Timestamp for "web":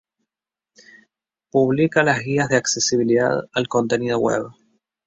4.17-4.47